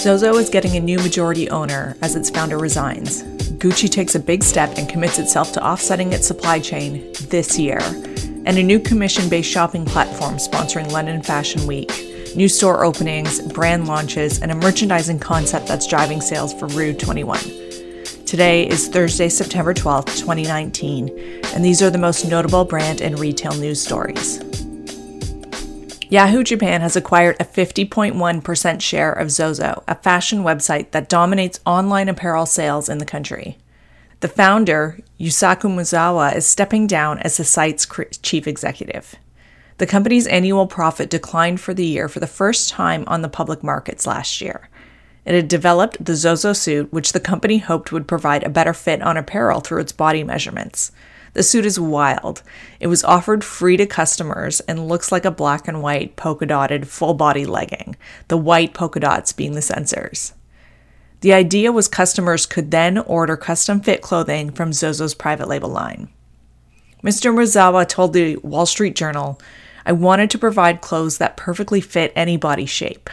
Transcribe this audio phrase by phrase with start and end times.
[0.00, 3.22] Zozo is getting a new majority owner as its founder resigns.
[3.60, 7.80] Gucci takes a big step and commits itself to offsetting its supply chain this year.
[8.46, 11.90] And a new commission based shopping platform sponsoring London Fashion Week,
[12.34, 17.38] new store openings, brand launches, and a merchandising concept that's driving sales for Rue 21.
[18.24, 23.52] Today is Thursday, September 12th, 2019, and these are the most notable brand and retail
[23.52, 24.40] news stories.
[26.10, 32.08] Yahoo Japan has acquired a 50.1% share of Zozo, a fashion website that dominates online
[32.08, 33.58] apparel sales in the country.
[34.18, 37.86] The founder, Yusaku Maezawa, is stepping down as the site's
[38.22, 39.14] chief executive.
[39.78, 43.62] The company's annual profit declined for the year for the first time on the public
[43.62, 44.68] markets last year.
[45.24, 49.00] It had developed the Zozo suit, which the company hoped would provide a better fit
[49.00, 50.90] on apparel through its body measurements.
[51.32, 52.42] The suit is wild.
[52.80, 56.88] It was offered free to customers and looks like a black and white polka dotted
[56.88, 57.96] full body legging,
[58.28, 60.32] the white polka dots being the sensors.
[61.20, 66.08] The idea was customers could then order custom fit clothing from Zozo's private label line.
[67.04, 67.32] Mr.
[67.32, 69.40] Maezawa told the Wall Street Journal,
[69.86, 73.08] I wanted to provide clothes that perfectly fit any body shape.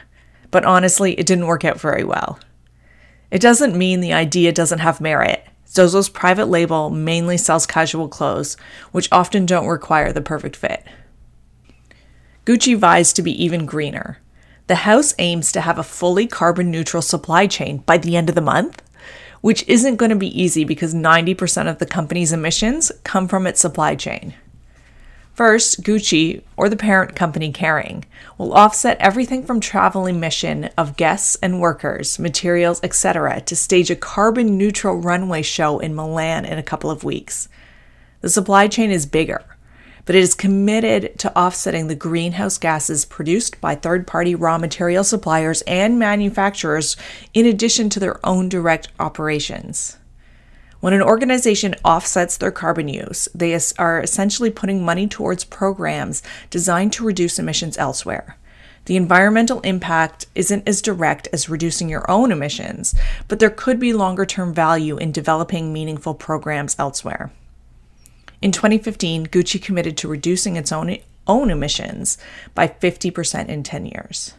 [0.52, 2.40] But honestly, it didn't work out very well.
[3.32, 5.47] It doesn't mean the idea doesn't have merit.
[5.78, 8.58] Zozo's private label mainly sells casual clothes,
[8.92, 10.84] which often don't require the perfect fit.
[12.46, 14.18] Gucci vies to be even greener.
[14.66, 18.34] The house aims to have a fully carbon neutral supply chain by the end of
[18.36, 18.82] the month,
[19.42, 23.62] which isn't going to be easy because 90% of the company's emissions come from its
[23.62, 24.34] supply chain.
[25.38, 28.06] First, Gucci, or the parent company Kering,
[28.40, 33.96] will offset everything from travel emission of guests and workers, materials, etc., to stage a
[33.96, 37.50] carbon neutral runway show in Milan in a couple of weeks.
[38.22, 39.46] The supply chain is bigger,
[40.06, 45.04] but it is committed to offsetting the greenhouse gases produced by third party raw material
[45.04, 46.98] suppliers and manufacturers
[47.36, 49.97] in addition to their own direct operations.
[50.88, 56.94] When an organization offsets their carbon use, they are essentially putting money towards programs designed
[56.94, 58.38] to reduce emissions elsewhere.
[58.86, 62.96] The environmental impact isn't as direct as reducing your own emissions,
[63.28, 67.34] but there could be longer term value in developing meaningful programs elsewhere.
[68.42, 72.18] In 2015, Gucci committed to reducing its own, own emissions
[72.56, 74.36] by 50% in 10 years.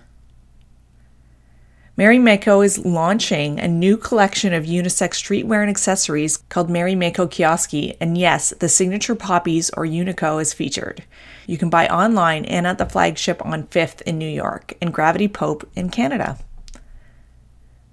[1.98, 8.16] Marimekko is launching a new collection of unisex streetwear and accessories called Marimekko Kioski, and
[8.16, 11.02] yes, the signature poppies or Unikko is featured.
[11.48, 15.64] You can buy online and at the flagship on 5th in New York and GravityPope
[15.74, 16.38] in Canada.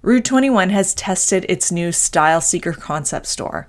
[0.02, 3.66] Rue 21 has tested its new Style Seeker concept store.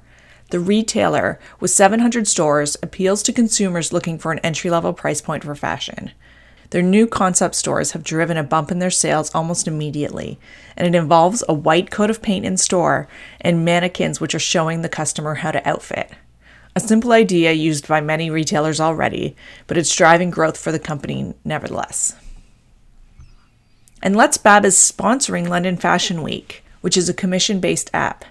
[0.51, 5.43] The retailer, with 700 stores, appeals to consumers looking for an entry level price point
[5.43, 6.11] for fashion.
[6.71, 10.37] Their new concept stores have driven a bump in their sales almost immediately,
[10.75, 13.07] and it involves a white coat of paint in store
[13.39, 16.11] and mannequins which are showing the customer how to outfit.
[16.75, 19.35] A simple idea used by many retailers already,
[19.65, 22.15] but it's driving growth for the company nevertheless.
[24.03, 28.25] And LetsBab is sponsoring London Fashion Week, which is a commission based app.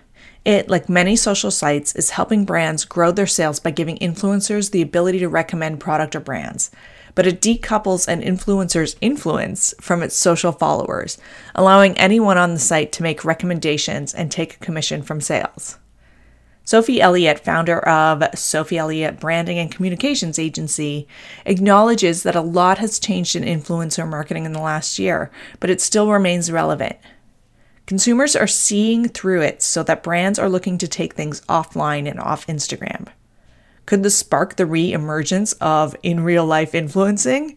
[0.45, 4.83] It, like many social sites, is helping brands grow their sales by giving influencers the
[4.83, 6.71] ability to recommend product or brands
[7.17, 11.19] but it decouples an influencer's influence from its social followers,
[11.57, 15.79] allowing anyone on the site to make recommendations and take a commission from sales.
[16.63, 21.09] Sophie Elliott, founder of Sophie Elliott Branding and Communications Agency,
[21.47, 25.81] acknowledges that a lot has changed in influencer marketing in the last year, but it
[25.81, 26.97] still remains relevant.
[27.87, 32.19] Consumers are seeing through it so that brands are looking to take things offline and
[32.21, 33.07] off Instagram.
[33.87, 37.57] Could this spark the re emergence of in real life influencing?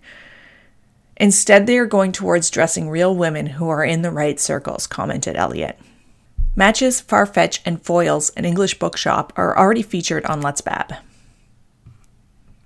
[1.18, 5.36] Instead, they are going towards dressing real women who are in the right circles, commented
[5.36, 5.78] Elliott.
[6.56, 10.98] Matches, Farfetch, and Foyles, an English bookshop, are already featured on LetsBab.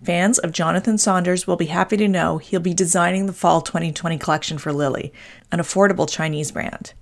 [0.03, 4.17] Fans of Jonathan Saunders will be happy to know he'll be designing the fall 2020
[4.17, 5.13] collection for Lily,
[5.51, 6.93] an affordable Chinese brand.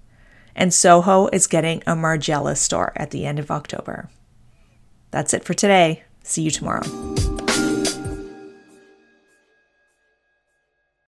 [0.56, 4.10] And Soho is getting a Margiela store at the end of October.
[5.10, 6.04] That's it for today.
[6.24, 7.21] See you tomorrow.